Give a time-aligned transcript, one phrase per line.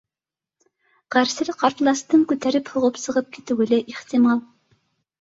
[1.17, 4.47] Ғәрсел кнртластың күтәреп һуғып сығып китеүе лә ихтимал